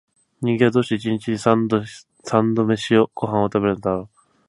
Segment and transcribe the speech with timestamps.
[0.41, 4.09] 人間は、どうして一日に三度々々ごはんを食べるのだろう